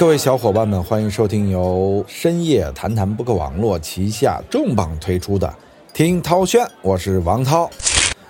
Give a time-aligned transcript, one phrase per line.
[0.00, 5.46] 各位小伙伴们，欢迎收听由深夜谈谈播客网络旗下重磅推出的
[5.92, 7.70] 《听涛轩》，我是王涛。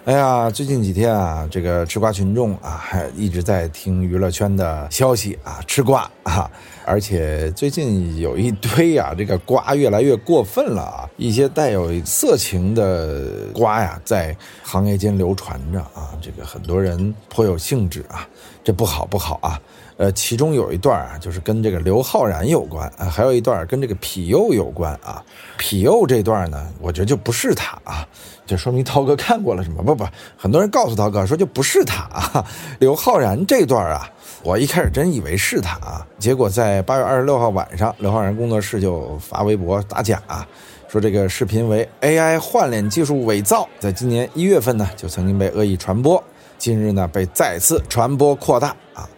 [0.05, 6.51] 哎呀，最近几天啊，这个吃瓜群众啊，还一直在听娱乐圈的消息啊，吃瓜啊，
[6.91, 18.27] 而且最近有一堆啊，这个瓜越来越过分了啊，一些带有色情的瓜呀，在行业间流传着啊，这个很多人颇有兴致啊，
[18.65, 19.57] 这不好不好啊。
[19.99, 25.23] 呃，其中有一段啊，就是跟这个刘昊然有关啊，还有一段跟这个痞佑有关啊。
[25.61, 28.05] 痞佑这段呢，我觉得就不是他啊，
[28.47, 29.81] 这说明涛哥看过了什么？
[29.83, 30.05] 不不，
[30.37, 32.45] 很多人告诉涛哥说就不是他啊。
[32.81, 34.11] 刘昊然这段啊，
[34.43, 40.47] 我一开始真以为是他啊，结果在八月二十六号晚上，刘昊然工作室就发微博打假，啊
[40.89, 46.23] 说这个视频为 AI 换脸技术伪造，在今年一月份呢就曾经被恶意传播，
[46.59, 49.09] 近日呢被再次传播扩大啊。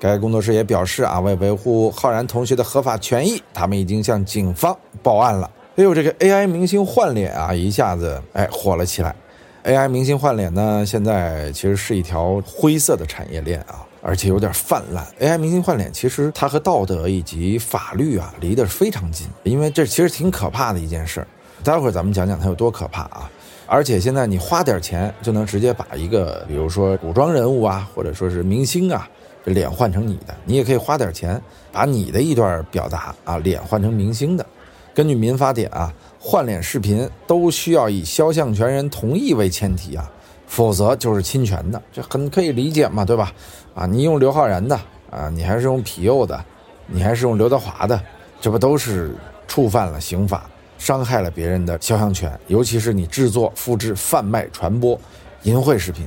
[0.00, 5.48] 该工作室也表示啊，为维护浩然同学的合法权益，他们已经向警方报案了。
[5.76, 9.14] 哎呦，这个 AI 明星换脸啊，一下子哎火了起来。
[9.62, 15.06] AI 明星换脸呢，现在其实是一条灰色的产业链啊，而且有点泛滥。
[15.20, 21.26] AI 明星换脸其实它和道德以及法律啊离得非常近，因为这其实挺可怕的一件事。
[21.62, 23.30] 待会儿咱们讲讲它有多可怕啊。
[23.66, 29.08] 而且现在你花点钱就能直接把一个，比如说古装人物啊，或者说是明星啊。
[29.42, 31.40] 这脸换成你的，你也可以花点钱，
[31.72, 34.44] 把你的一段表达啊，脸换成明星的。
[34.92, 40.10] 根据民法典啊，换脸视频都需要以肖像权人同意为前提啊，
[40.50, 41.80] 否则就是侵权的。
[41.92, 43.32] 这很可以理解嘛，对吧？
[43.72, 46.44] 啊，你用刘昊然的啊，你还是用痞佑的，
[46.88, 47.98] 你还是用刘德华的，
[48.40, 49.14] 这不都是
[49.46, 52.38] 触犯了刑法，伤害了别人的肖像权？
[52.48, 55.00] 尤其是你制作、复制、贩卖、传播
[55.44, 56.04] 淫秽视频，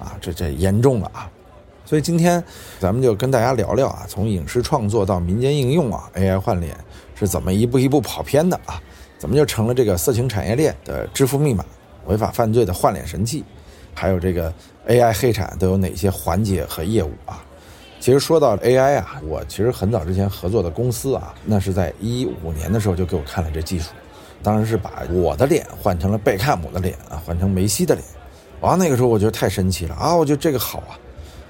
[0.00, 1.30] 啊，这这严重了啊！
[1.86, 2.42] 所以今天，
[2.80, 6.76] 咱们就跟大家聊聊啊，从影视创作到民间应用啊，AI 换脸
[7.14, 8.82] 是怎么一步一步跑偏的啊？
[9.18, 11.64] 怎么就成了这个色情产业链的支付密码、
[12.06, 13.44] 违法犯罪的换脸神器？
[13.94, 14.52] 还有这个
[14.88, 17.42] AI 黑产都有哪些环节和业务啊？
[18.00, 23.92] 其实说到 AI 啊，我其实很早之前合作的公司啊，那是在一五年的时候就给我看了这技术，
[24.42, 28.06] 当时是把我的脸换成了贝克姆的脸啊，换成梅西的脸，
[28.60, 30.98] 哇，那个时候我觉得太神奇了啊，我觉得这个好啊。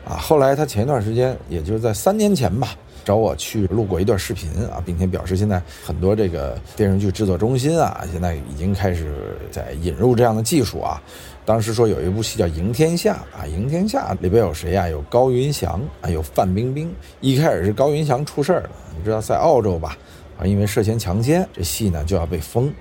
[0.05, 11.03] 啊，后来他前一段时间，也就是在三年前吧，找我去录过一段视频啊，并且表示现在很多这个电视剧制作中心啊，现在已经开始在引入这样的技术啊。
[11.45, 14.89] 当时说有一部戏叫《赢天下》啊，《赢天下》里边有谁呀？
[14.89, 16.95] 有高云翔啊，有范冰冰。
[17.21, 19.97] 一开始是高云翔出事儿了，你知道在澳洲吧？
[20.39, 22.73] 啊，因为涉嫌强奸，这戏呢就要被封，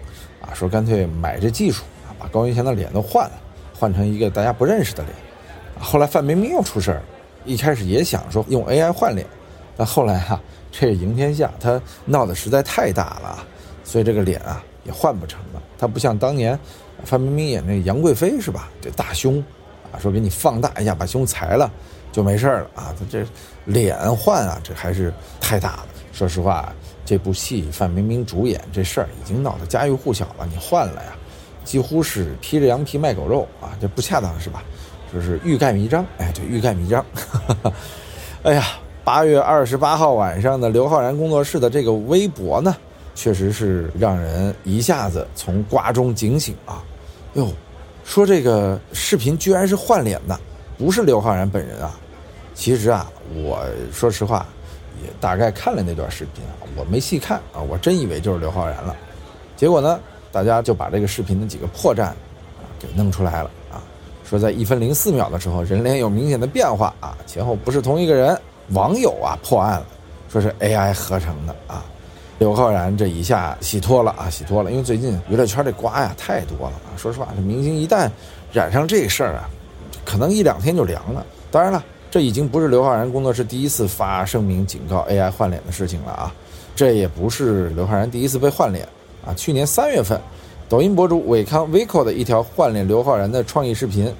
[0.41, 3.41] 啊，说干脆买这技术啊，把高云翔的脸都换了，
[3.77, 5.13] 换成一个大家不认识的脸。
[5.77, 7.01] 后来范冰冰又出事儿。
[7.45, 9.27] 一开始也想说用 AI 换脸，
[9.75, 10.39] 但后来哈，
[10.71, 13.45] 这赢天下他闹得实在太大了，
[13.83, 15.61] 所以这个脸啊也换不成了。
[15.77, 16.57] 他不像当年
[17.03, 18.69] 范冰冰演那杨贵妃是吧？
[18.81, 19.43] 这大胸
[19.91, 21.71] 啊，说给你放大一下，把胸裁了
[22.11, 22.93] 就没事了啊。
[22.97, 23.25] 他这
[23.65, 25.87] 脸换啊，这还是太大了。
[26.11, 26.73] 说实话，
[27.05, 31.15] 这部戏范冰冰主演这事儿已经闹得家喻户晓了，你换了呀，
[31.63, 34.63] 几乎是披着羊皮卖狗肉啊，这不恰当是吧？
[35.13, 37.05] 就是欲盖弥彰，哎，对，欲盖弥彰。
[38.43, 38.63] 哎呀，
[39.03, 42.75] 八月二十八号晚上的刘昊然工作室的这个微博呢，
[43.15, 46.83] 确实是让人一下子从瓜中警醒啊！
[47.33, 47.51] 哟，
[48.03, 50.39] 说这个视频居然是换脸的，
[50.77, 51.97] 不是刘昊然本人啊！
[52.53, 54.45] 其实啊，我说实话，
[55.03, 58.95] 也大概看了那段视频啊，我没细看啊，我真以为就是刘昊然了。
[59.57, 59.99] 结果呢，
[60.31, 62.15] 大家就把这个视频的几个破绽啊
[62.79, 63.81] 给弄出来了啊。
[64.23, 68.39] 说在一分零四秒的时候，人脸有明显的变化啊，前后不是同一个人。
[68.69, 69.85] 网友啊破案了，
[70.31, 71.83] 说是 AI 合成的啊。
[72.43, 76.91] 刘昊然这一下洗脱了啊，洗脱了，因为最近娱乐圈这瓜呀太多了啊。
[76.97, 78.11] 说实话，这明星一旦
[78.51, 79.49] 染上这事儿啊，
[80.03, 81.25] 可能一两天就凉了。
[81.49, 81.81] 当然了，
[82.11, 86.35] 这已经不是刘昊然工作室第一次发声明警告 AI 换脸的事情了啊。
[86.75, 88.85] 这也不是刘昊然第一次被换脸
[89.25, 89.33] 啊。
[89.33, 90.19] 去年三月份。
[90.67, 94.11] 抖音博主伟康 Vico 的一条换脸刘昊然的创意视频，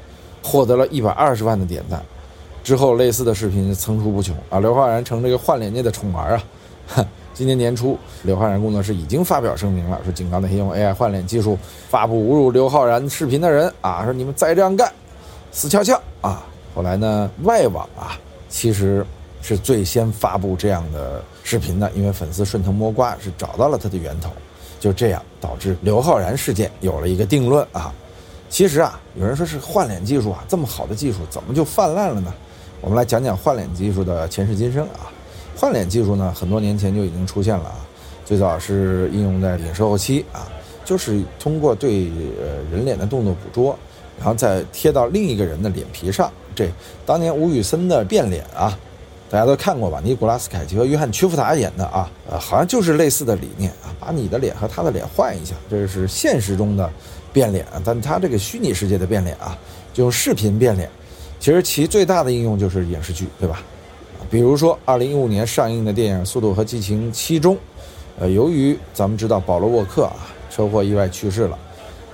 [0.41, 2.01] 获得了一百二十万的点赞。
[2.63, 4.59] 之后，类似的视频层出不穷啊！
[4.59, 6.43] 刘昊然成这个换脸界的宠儿啊！
[6.87, 11.57] 哼今年年初，刘昊然工作室已经发表声明了，说警告那些用 AI 换脸技术
[11.89, 14.91] 发布侮辱刘昊然视频的人啊，说你们再这样干，
[15.51, 16.45] 死翘翘啊！
[16.75, 18.17] 后来呢，外网啊，
[18.49, 19.05] 其实
[19.41, 24.29] 是最先发布这样的视频的，因为粉丝顺藤摸瓜是找到了它的源头。
[24.79, 27.93] 就这样导致刘昊然事件有了一个定论啊！
[28.49, 32.33] 其实啊，有人说是换脸技术啊，这么好的技术怎么就泛滥了呢？
[32.81, 35.12] 我们来讲讲换脸技术的前世今生啊。
[35.55, 37.75] 换脸技术呢，很多年前就已经出现了啊，
[38.25, 40.47] 最早是应用在影视后期啊，
[40.83, 42.09] 就是通过对
[42.41, 43.77] 呃人脸的动作捕捉，
[44.17, 46.31] 然后再贴到另一个人的脸皮上。
[46.55, 46.69] 这
[47.05, 48.77] 当年吴宇森的变脸啊，
[49.29, 49.99] 大家都看过吧？
[50.03, 56.89] 尼古拉斯凯奇和约翰屈服塔演的啊，呃，好像就是类似的理念啊，把你的脸和他的脸换一下，这是现实中的
[57.31, 59.57] 变脸，但他这个虚拟世界的变脸啊，
[59.93, 60.89] 就用视频变脸。
[61.39, 63.61] 其实其最大的应用就是影视剧，对吧？
[64.33, 67.55] 比如说二零一五年上映的电影《速度和激情七》中，
[68.19, 70.15] 呃，由于咱们知道保罗沃克啊
[70.49, 71.59] 车祸意外去世了，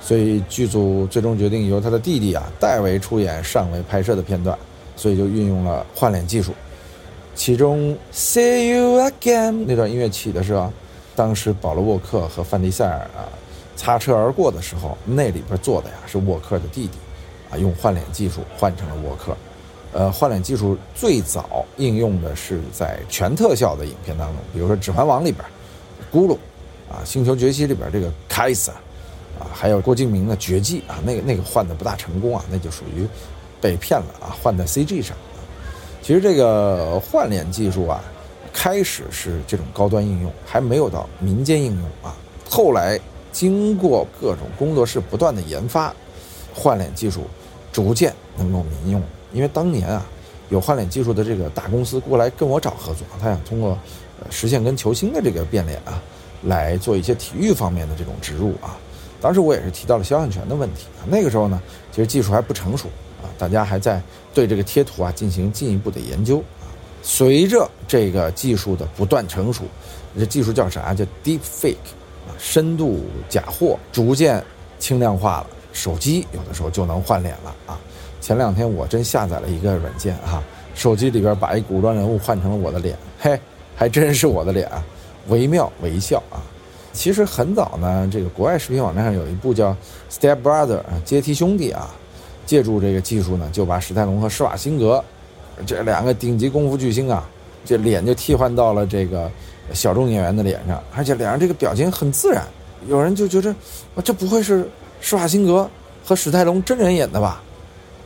[0.01, 4.59] 所以剧组最终决定由他的弟弟啊代为出演上位拍摄的片段，
[4.97, 6.51] 所以就运用了换脸技术。
[7.35, 10.73] 其中《See You Again》那段音乐起的时候，
[11.15, 13.31] 当时保罗沃克和范迪塞尔啊
[13.77, 16.97] 擦车而过的时候，那里边坐的呀是沃克的弟弟。
[17.49, 19.35] 啊，用换脸技术换成了沃克，
[19.91, 25.43] 呃，换脸技术最早应用的是在全特效的影片当中，比如说《指环王》里边，
[26.13, 26.35] 咕噜，
[26.87, 28.71] 啊，《星球崛起》里边这个凯撒，
[29.39, 33.07] 啊，还有郭敬明的《绝技》啊，那个那个换的不大成功啊，那就属于
[33.59, 35.17] 被骗了啊，换在 CG 上。
[36.03, 38.03] 其实这个换脸技术啊，
[38.53, 42.15] 开始是这种高端应用，还没有到民间应用啊。
[42.47, 42.99] 后来
[43.31, 45.91] 经过各种工作室不断的研发，
[46.53, 47.23] 换脸技术。
[47.71, 49.01] 逐渐能够民用，
[49.31, 50.05] 因为当年啊，
[50.49, 53.77] 有换脸技术的这个大公司过来跟我找合作，他想通过
[54.19, 56.01] 呃实现跟球星的这个变脸啊，
[56.43, 58.77] 来做一些体育方面的这种植入啊。
[59.21, 61.05] 当时我也是提到了肖像权的问题啊。
[61.07, 61.61] 那个时候呢，
[61.91, 62.87] 其实技术还不成熟
[63.21, 64.01] 啊，大家还在
[64.33, 66.65] 对这个贴图啊进行进一步的研究啊。
[67.03, 69.63] 随着这个技术的不断成熟，
[70.17, 70.93] 这技术叫啥？
[70.93, 71.75] 叫 Deep Fake
[72.27, 74.43] 啊，深度假货逐渐
[74.79, 75.47] 轻量化了。
[75.71, 77.79] 手机有的时候就能换脸了啊！
[78.21, 80.43] 前两天我真下载了一个软件啊，
[80.75, 83.39] 手机里边把一古装人物换成了我的脸，嘿，
[83.75, 84.83] 还真是我的脸啊，
[85.27, 86.43] 惟妙惟肖啊！
[86.91, 89.71] 其实很早呢，这个国外视频网站上有一部叫
[90.11, 91.89] 《Step Brother》啊，阶梯兄弟啊，
[92.45, 95.03] 借助这个技术呢，就把史泰龙和施瓦辛格
[95.65, 97.27] 这两个顶级功夫巨星啊，
[97.65, 99.29] 这脸就替换到了这个
[99.73, 102.43] 小众演员的脸上，而且脸上这个表情很自然，
[102.87, 103.55] 有人就觉得，
[104.03, 104.69] 这不会是？
[105.01, 105.65] 施瓦辛格
[106.03, 107.41] 和史泰龙真人演的吧？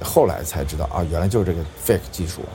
[0.03, 2.53] 后来才知道啊，原来就是这个 fake 技术啊。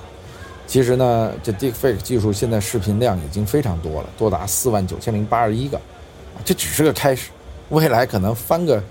[0.66, 5.80] 其实呢，这 deep fake 技术现在视频量已经非常多了，多达四万九千零八十一个，
[6.44, 7.30] 这只是个开始，
[7.70, 8.82] 未来可能翻个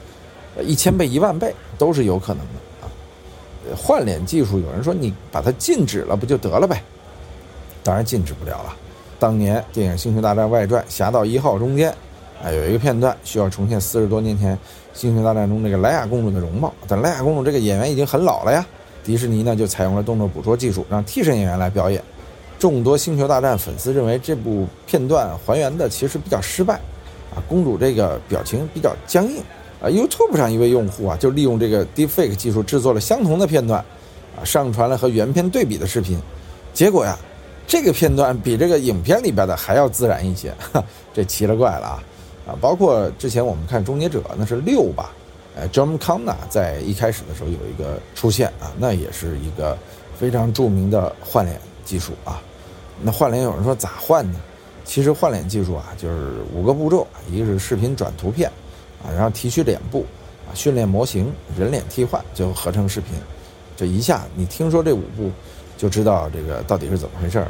[0.64, 2.90] 一千倍、一万倍都是有可能的啊。
[3.78, 6.82] 换脸技术，有人说你把它禁止了不就得了呗？
[7.84, 8.76] 当然禁止不了了。
[9.20, 11.94] 当年电影《星球大战外传：侠盗一号》中间。
[12.44, 14.56] 啊，有一个片段需要重现四十多年前
[14.94, 18.66] 《星球大战》中这个莱娅公主的容貌，但莱娅公主这个演员已经很老了呀。
[19.04, 22.02] 迪士尼呢就采用了动作捕捉技术，让替身演员来表演。
[22.60, 26.76] 众多《星球大战》粉丝认为这部片段还原的其实比较失败，
[27.34, 29.38] 啊，公主这个表情比较僵硬。
[29.80, 33.80] 啊，YouTube 上一位用户啊就利用这个 Deepfake 技术制作了相同的片段，
[34.40, 36.20] 啊，上传了和原片对比的视频，
[36.74, 37.18] 结果呀，
[37.68, 40.52] 这个片段比这个影片里边的还要自然一些，
[41.14, 42.04] 这奇了怪了啊！
[42.48, 45.12] 啊，包括之前我们看《终结者》，那是六吧？
[45.56, 49.78] 呃，John Connor 在一开始的时候有一个出现啊，那也是一个
[50.18, 52.42] 非常著名的换脸技术啊。
[53.02, 54.40] 那换脸有人说咋换呢？
[54.86, 58.50] 其实换脸技术啊，就是五个步骤：一个是视频转图片
[59.04, 60.06] 啊，然后提取脸部
[60.50, 63.14] 啊，训练模型，人脸替换，最后合成视频。
[63.76, 65.30] 这一下你听说这五步，
[65.78, 67.48] 就知道这个到底是怎么回事儿。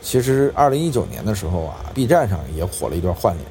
[0.00, 3.46] 其实二零一九年的时候啊，B 站上也火了一段换脸。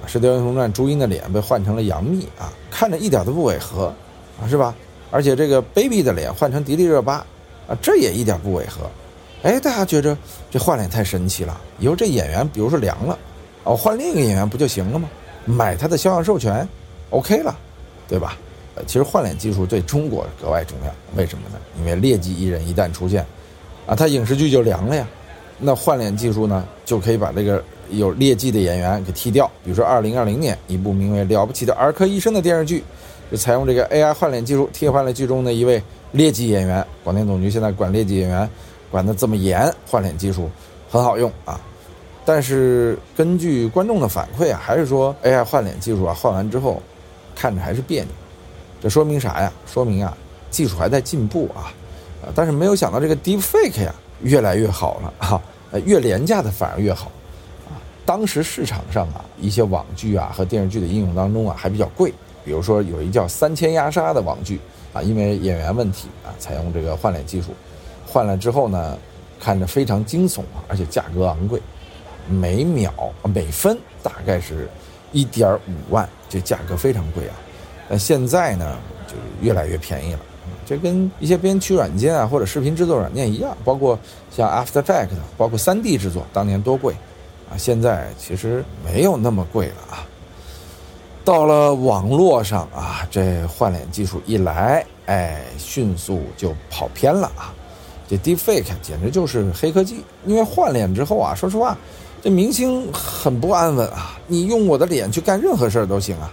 [0.00, 3.92] 啊，《射雕英雄传》朱茵的脸被换成了杨幂啊，看着一点都不违和，
[4.40, 4.74] 啊，是吧？
[5.10, 7.24] 而且这个 Baby 的脸换成迪丽热巴，
[7.66, 8.88] 啊，这也一点不违和。
[9.42, 10.16] 哎，大家觉着
[10.50, 13.18] 这换脸太神奇了，以后这演员比如说凉了，
[13.64, 15.08] 哦，换另一个演员不就行了吗？
[15.44, 16.68] 买他的肖像授权
[17.10, 17.56] ，OK 了，
[18.06, 18.36] 对吧？
[18.74, 21.56] 呃，其实换脸技术对中国格外重要，为什么呢？
[21.78, 23.24] 因为劣迹艺人一旦出现，
[23.86, 25.06] 啊，他影视剧就凉了呀。
[25.58, 27.62] 那换脸技术呢，就可以把这个。
[27.90, 32.82] 有劣迹的演员给踢掉，比如说二零二零年一部名为《了不起的儿科医生》的电视剧，
[33.30, 36.84] 就采用这个 AI 换脸技术，替换了剧中的一位劣迹演员。
[37.02, 38.48] 广电总局现在管劣迹演员
[38.90, 40.50] 管得这么严，换脸技术
[40.90, 41.60] 很好用啊。
[42.24, 46.82] 但是根据观众的反馈啊，还是说 AI 换脸技术啊，换完之后
[47.34, 48.10] 看着还是别扭。
[48.82, 49.52] 这说明啥呀？
[49.66, 50.16] 说明啊，
[50.50, 51.72] 技术还在进步啊。
[52.34, 55.40] 但是没有想到这个 Deepfake 呀，越来越好了啊，
[55.86, 57.10] 越廉价的反而越好。
[58.08, 62.10] 当时市场上啊，一些网剧啊和电视剧的应用当中啊还比较贵，
[62.42, 64.58] 比如说有一叫《三千压杀》的网剧
[64.94, 67.48] 啊，因为演员问题啊，采用这个换脸技术，
[68.06, 68.96] 换了之后呢，
[69.38, 71.60] 看着非常惊悚啊，而且价格昂贵，
[72.30, 72.90] 每秒
[73.24, 74.66] 每分大概是
[75.12, 77.36] 一点五万，这价格非常贵啊。
[77.90, 80.20] 那现在呢，就越来越便宜了。
[80.64, 83.98] 这跟一些编曲软件啊，或者视频制作软件一样，包括
[84.34, 86.94] 像 After Effects，包括 3D 制作，当年多贵
[87.50, 90.06] 啊，现在其实没有那么贵了啊。
[91.24, 97.52] 到了网络上啊，这换脸技术一来，哎，迅速就跑偏了啊。
[98.08, 101.76] 这 Deepfake 简直就是黑科技，因为换脸之后啊，说实话，
[102.22, 104.18] 这明星很不安稳啊。
[104.26, 106.32] 你用我的脸去干任何事儿都行啊，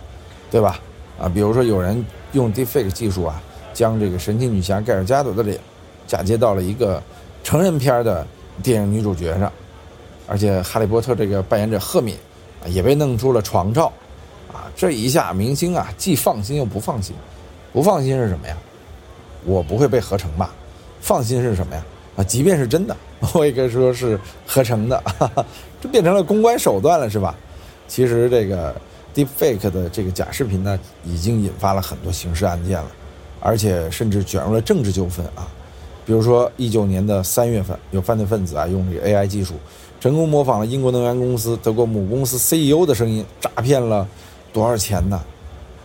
[0.50, 0.80] 对吧？
[1.20, 3.42] 啊，比如说有人用 Deepfake 技术啊，
[3.74, 5.60] 将这个神奇女侠盖尔加朵的脸
[6.08, 7.04] 嫁接到了一个
[7.44, 8.26] 成人片的
[8.64, 9.52] 电影女主角上，
[10.28, 12.16] 而且哈利波特这个扮演者赫敏
[12.64, 13.92] 啊，也被弄出了床照。
[14.54, 17.16] 啊，这一下明星啊，既放心又不放心。
[17.74, 18.56] 不放心是什么呀？
[19.44, 20.54] 我不会被合成吧？
[21.02, 21.86] 放心是什么呀？
[22.16, 22.96] 啊，即便是真的，
[23.34, 24.18] 我也可以说是
[24.48, 25.04] 合成的，
[25.82, 27.36] 这变成了公关手段了，是吧？
[27.88, 28.74] 其实这个
[29.14, 32.88] deepfake 的这个假视频呢，已经引发了很多刑事案件了，
[33.42, 35.48] 而且甚至卷入了政治纠纷啊。
[36.06, 39.56] 比如说，一九年的三月份，有犯罪分子啊，用这个 AI 技术，
[40.06, 44.08] 成功模仿了英国能源公司德国母公司 CEO 的声音，诈骗了。
[44.54, 45.20] 多少钱呢？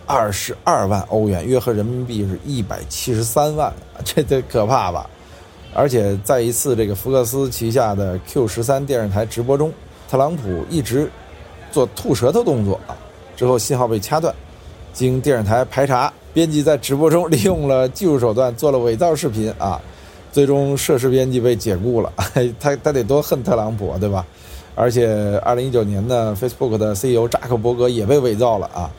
[0.05, 3.73] 二十二万欧元，约合人民币是一百七十三万，
[4.05, 5.09] 这得可怕吧？
[5.73, 9.73] 而且在一次这个福克斯旗下的 Q 十三电视台直播中，
[10.07, 11.09] 特朗普一直
[11.71, 12.93] 做吐舌头动作啊，
[13.35, 14.31] 之后信号被掐断，
[14.93, 19.81] 经电视台排查，编辑在直播中 利用了技术手段做了伪造视频啊，
[20.31, 22.11] 最终涉事编辑被解雇了。
[22.59, 24.25] 他他得多恨特朗普，对吧？
[24.73, 28.89] 而且，二零一九年呢，Facebook 的 CEO 扎克伯格也被伪造了啊，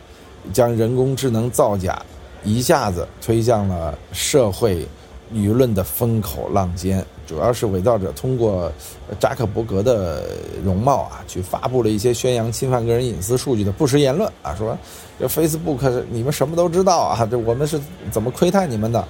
[0.52, 2.00] 将人工智能造假
[2.44, 4.86] 一下子推向了社会
[5.32, 7.04] 舆论的风口浪尖。
[7.26, 8.70] 主要是伪造者通过
[9.18, 10.24] 扎克伯格的
[10.62, 14.76] 容貌啊，去发布了一些宣扬侵犯个人隐私数据的不实言论啊，说
[15.18, 19.02] 这 Facebook 你们什么都知道啊，这我们是怎么窥探你们的？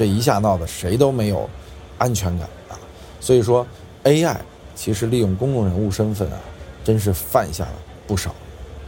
[0.00, 1.46] 这一下闹得谁都没有
[1.98, 2.72] 安全感啊。
[3.20, 3.66] 所以说
[4.04, 4.36] AI。
[4.72, 6.38] 其实利用公众人物身份啊，
[6.82, 7.72] 真是犯下了
[8.06, 8.34] 不少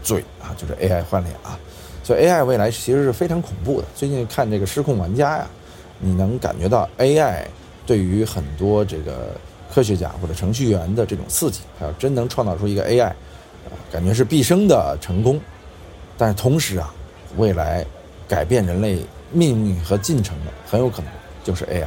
[0.02, 0.56] 罪啊！
[0.56, 1.58] 就是 AI 换脸啊，
[2.02, 3.86] 所以 AI 未来其实是非常恐怖的。
[3.94, 5.46] 最近看这个《失控玩家》呀，
[5.98, 7.44] 你能感觉到 AI
[7.84, 9.32] 对于很多这个
[9.70, 11.60] 科学家或者程序员的这种刺激。
[11.78, 13.14] 还要真能创造出一个 AI，啊，
[13.92, 15.38] 感觉是毕生的成功。
[16.16, 16.90] 但是同时啊，
[17.36, 17.84] 未来
[18.26, 18.98] 改变人类
[19.32, 21.10] 命运和进程的很有可能
[21.42, 21.84] 就是 AI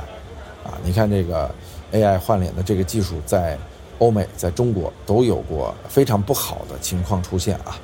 [0.68, 0.78] 啊！
[0.84, 1.50] 你看这个
[1.94, 3.58] AI 换脸的这个技术在。
[4.00, 7.80] 欧美在中国都有过非常不好的情况出现啊！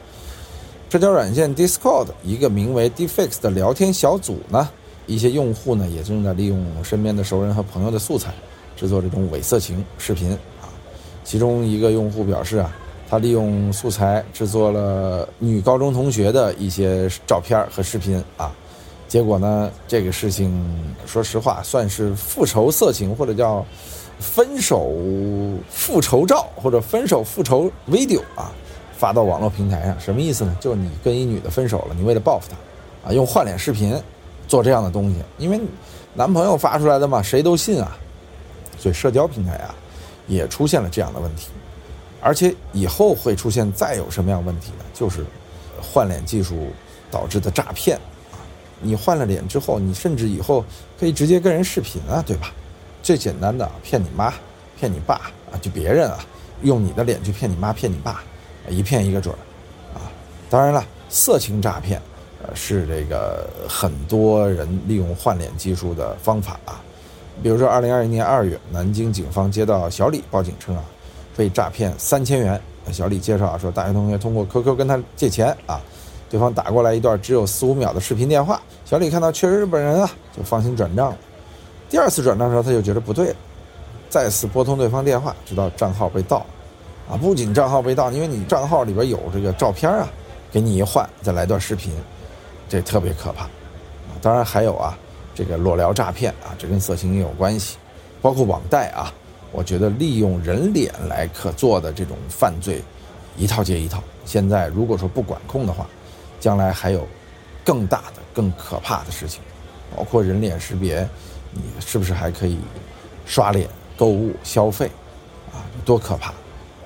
[0.89, 4.69] 社交软件 Discord 一个名为 Defix 的聊天小组呢，
[5.07, 8.33] 一些用户呢也正在利用身边的熟人和朋友的素材，
[8.75, 10.67] 制作这种伪色情视频啊。
[11.23, 12.75] 其中一个用户表示啊，
[13.09, 18.53] 他利用素材制作了女高中同学的一些照片和视频啊，
[19.11, 23.65] 结果呢，这个事情说实话算是复仇色情或者叫。
[24.19, 24.93] 分手
[25.67, 28.51] 复仇照或者分手复仇 video 啊，
[28.95, 30.55] 发到网络平台上，什么意思呢？
[30.59, 33.99] 就你跟一女的分手了，你为了报复她，啊，用换脸视频
[34.47, 35.59] 做这样的东西，因为
[36.13, 37.97] 男朋友发出来的嘛，谁都信啊。
[38.77, 39.73] 所以社交平台啊，
[40.27, 41.47] 也出现了这样的问题，
[42.21, 44.85] 而且以后会出现再有什么样问题呢？
[44.93, 45.25] 就是
[45.81, 46.67] 换脸技术
[47.09, 47.99] 导致的诈骗。
[48.81, 50.63] 你换了脸之后，你甚至以后
[50.99, 52.51] 可以直接跟人视频啊，对吧？
[53.03, 54.33] 最简单的骗你妈，
[54.79, 55.15] 骗你爸
[55.51, 56.19] 啊，就别人啊，
[56.63, 58.23] 用你的脸去骗你妈骗你爸，
[58.69, 59.39] 一骗一个准儿，
[59.97, 60.11] 啊，
[60.49, 62.01] 当然了，色情诈骗，
[62.43, 66.81] 呃，是这个很多人利用换脸技术的方法啊。
[67.41, 70.83] 比如说，二零二一年二月，南京警方接到小李报警称啊，
[71.35, 72.61] 被诈骗三千元。
[72.91, 75.79] 小李介绍，说大学同学通过 QQ 跟他借钱啊，
[76.31, 81.17] 对方打过来一段只有四五秒的视频电话，小李看到确实是本人啊，就放心转账了。
[81.89, 83.35] 第二次转账的时候，他就觉得不对了，
[84.09, 86.45] 再次拨通对方电话，直到账号被盗，
[87.09, 90.07] 啊，不仅账号被盗，因为你账号里边有这个照片啊，
[90.49, 91.91] 给你一换，再来段视频，
[92.69, 93.49] 这特别可怕，
[94.21, 94.97] 当然还有啊，
[95.35, 97.75] 这个裸聊诈骗啊，这跟色情也有关系，
[98.21, 99.11] 包括网贷啊，
[99.51, 102.81] 我觉得利用人脸来可做的这种犯罪，
[103.35, 104.01] 一套接一套。
[104.23, 105.85] 现在如果说不管控的话，
[106.41, 107.07] 将来还有
[107.63, 109.39] 更大的、更可怕的事情，
[109.95, 111.07] 包括人脸识别。
[111.53, 112.57] 你是不是还可以
[113.25, 113.67] 刷脸
[113.97, 114.89] 购物消费
[115.51, 115.59] 啊？
[115.83, 116.33] 多可怕！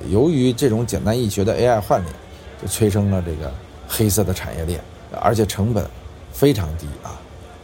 [0.10, 2.14] 由于这种简单易学的 AI 换脸，
[2.62, 3.54] 就催生了这个
[3.88, 4.82] 黑色的产业链，
[5.22, 5.88] 而且成本
[6.34, 7.14] 非常低啊。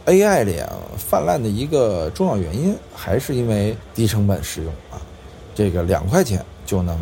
[0.06, 5.02] AI 脸泛滥的一个重要原因，还是因为低成本使用啊。
[5.54, 6.96] 这个两块钱就能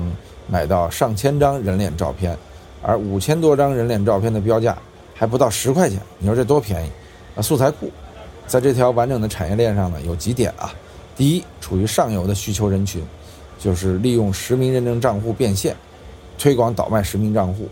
[0.48, 2.36] 买到上千张人脸照片，
[2.82, 4.76] 而五千多张人脸照片的标价
[5.14, 6.90] 还不到十块钱，你说这多便宜？
[7.36, 7.90] 啊，素材库
[8.46, 10.72] 在这条完整的产业链上呢，有几点啊？
[11.16, 13.04] 第一，处于上游的需求人群，
[13.58, 15.76] 就是利用实名认证账户变现，
[16.38, 17.68] 推广倒卖实名账户。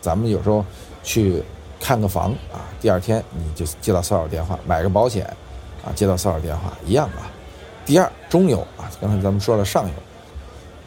[0.00, 0.64] 咱们有时候
[1.02, 1.42] 去
[1.80, 5.24] 看个房啊，第二天你就接到骚扰电话，买个保险
[5.84, 7.32] 啊，接到骚扰电话一样啊。
[7.86, 9.92] 第二，中游啊，刚才咱们说了上游。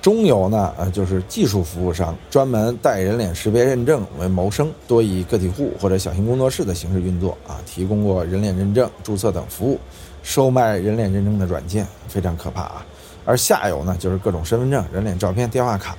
[0.04, 9.80] 中游呢，呃，就是技术服务商，专门带人脸识别认证为谋生，多以个体户或者小型工作室的形式运作啊，提供过人脸认证、注册等服务，
[10.22, 12.86] 售卖人脸认证的软件，非常可怕啊。
[13.24, 15.92] 而下游呢，就是各种身份证、人脸照片、电话卡，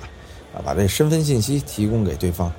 [0.53, 2.53] 啊，把这身份信息提供给对方，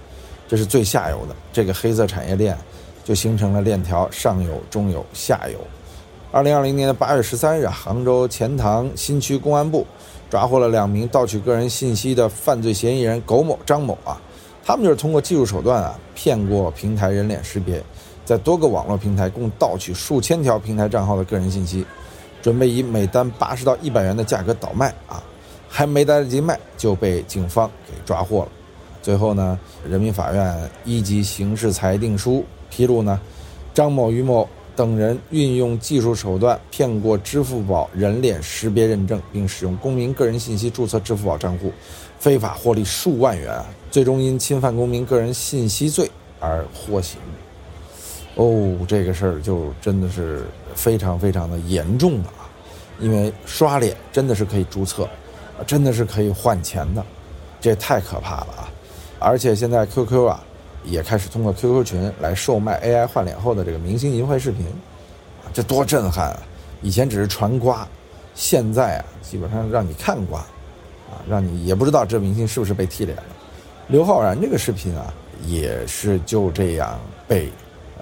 [0.48, 1.36] 这是最下游的。
[1.52, 2.58] 这个黑色产业链
[3.04, 5.60] 就形成了链条：上游、中游、下游。
[6.32, 9.86] 二零二零年的八月十三日，杭州钱塘新区公安部。
[10.28, 14.20] 抓获了两名盗取个人信息的犯罪嫌疑人苟某、张某啊，
[14.64, 17.80] 他们就是通过技术手段啊，骗过平台人脸识别，
[18.24, 21.86] 在多个网络平台共盗取数千条平台账号的个人信息，
[22.42, 25.22] 准备以每单八十到一百元的价格倒卖啊，
[25.68, 28.48] 还没来得及卖就被警方给抓获了。
[29.00, 29.56] 最后呢，
[29.88, 33.18] 人民法院一级刑事裁定书披露呢，
[33.72, 34.46] 张某、于某。
[34.76, 41.72] 等人运用技术手段骗过支付宝人脸识别认证，并使用公民个人信息注册支付宝账户，
[42.18, 47.18] 非法获利数万元，最终因侵犯公民个人信息罪而获刑。
[48.34, 52.44] 哦，这个事儿就真的是非常非常的严重了啊！
[53.00, 55.08] 因为刷脸真的是可以注册，
[55.66, 57.02] 真的是可以换钱的，
[57.62, 58.68] 这太可怕了啊！
[59.18, 60.44] 而且现在 QQ 啊。
[60.86, 64.64] 也开始通过 QQ 群来售卖 AI 换脸后的这个明星淫秽视频，
[65.52, 66.42] 这多震撼啊！
[66.80, 67.86] 以前只是传瓜，
[68.34, 70.38] 现在啊，基本上让你看瓜，
[71.10, 73.24] 啊，让你也不知道这明星是不是被替脸了。
[73.88, 75.12] 刘昊然这个视频啊，
[75.46, 77.50] 也是就这样被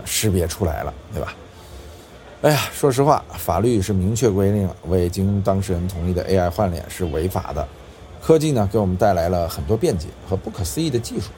[0.04, 1.34] 识别出来了，对吧？
[2.42, 7.66] 哎呀，说实话，法律是明确规定了，未经当事人同意的 AI 换脸是违法的。
[8.20, 11.30] 科技呢，给我们带来了很多便捷和不可思议的技术。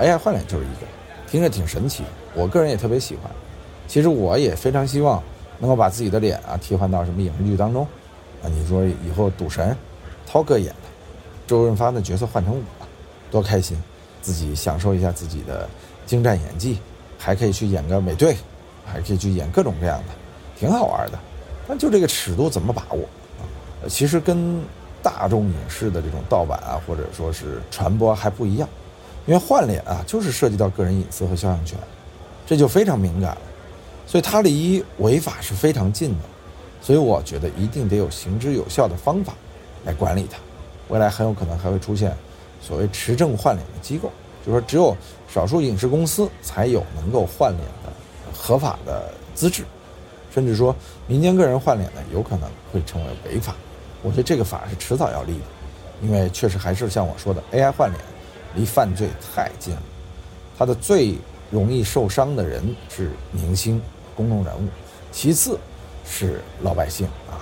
[0.00, 0.86] AI 换脸就是一个，
[1.28, 2.02] 听着挺神奇，
[2.34, 3.30] 我个人也特别喜欢。
[3.88, 5.22] 其实我也非常希望
[5.58, 7.84] 能够把自己的脸啊替换到什么影视剧当中，
[8.42, 9.76] 啊，你说以后赌神，
[10.26, 10.88] 涛哥演的，
[11.46, 12.86] 周润发的角色换成我，
[13.30, 13.76] 多开心！
[14.22, 15.68] 自己享受一下自己的
[16.06, 16.78] 精湛演技，
[17.18, 18.36] 还可以去演个美队，
[18.86, 20.14] 还可以去演各种各样的，
[20.56, 21.18] 挺好玩的。
[21.66, 23.00] 但就这个尺度怎么把握
[23.38, 23.42] 啊？
[23.88, 24.62] 其实跟
[25.02, 28.68] 大众影视的这种盗版啊，或者说是传播还不一样。
[29.24, 31.78] 因为换脸啊，就是涉及到个人隐私和肖像权，
[32.44, 33.40] 这就非常敏感了，
[34.06, 36.24] 所以它离违法是非常近的，
[36.80, 39.32] 所以我觉得一定得有行之有效的方法
[39.84, 40.38] 来管理它。
[40.88, 42.12] 未来很有可能还会出现
[42.60, 44.10] 所谓持证换脸的机构，
[44.44, 44.96] 就是说只有
[45.32, 47.92] 少数影视公司才有能够换脸的
[48.36, 49.64] 合法的资质，
[50.34, 50.74] 甚至说
[51.06, 53.54] 民间个人换脸呢，有可能会成为违法。
[54.02, 55.44] 我觉得这个法是迟早要立的，
[56.02, 58.11] 因为确实还是像我说的，AI 换脸。
[58.54, 59.82] 离犯罪太近了，
[60.58, 61.14] 他的最
[61.50, 63.80] 容易受伤的人是明星、
[64.16, 64.68] 公众人物，
[65.10, 65.58] 其次
[66.04, 67.40] 是老百姓啊。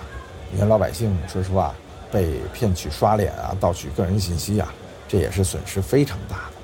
[0.52, 1.74] 你看老百姓说实话
[2.10, 4.72] 被骗取刷脸啊、盗取个人信息啊，
[5.08, 6.54] 这也是损失非常大的。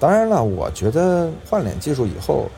[0.00, 2.48] 当然了，我觉得换脸技术以后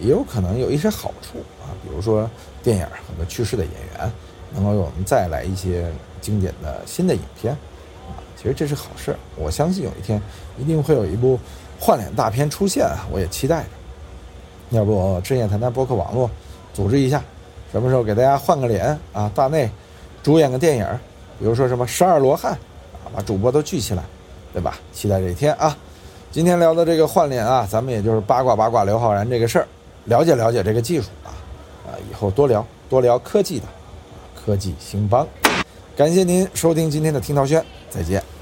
[0.00, 2.28] 也有可能有一些好处啊，比如说
[2.62, 4.12] 电影很多去世的演员
[4.54, 7.56] 能够我们再来一些经典的新的影片。
[8.40, 10.22] 其实这是好事，我相信有一天
[10.58, 11.36] 一定会有一部
[11.80, 13.04] 换脸大片出现啊！
[13.10, 13.68] 我也期待着。
[14.70, 16.30] 要不深夜谈谈播客网络
[16.72, 17.20] 组织一下，
[17.72, 19.28] 什么时候给大家换个脸啊？
[19.34, 19.68] 大内
[20.22, 20.86] 主演个电影，
[21.36, 24.04] 比如说什么十二罗汉啊，把主播都聚起来，
[24.52, 24.78] 对吧？
[24.92, 25.76] 期待这一天啊！
[26.30, 29.66] 今天聊的这个换脸啊，咱们也就是八卦八卦刘昊然这个事儿，
[30.04, 31.34] 了解了解这个技术啊，
[31.88, 33.66] 啊，以后多聊多聊科技的
[34.32, 35.26] 科技兴邦。
[35.96, 38.37] 感谢您收听今天的听涛轩，再见。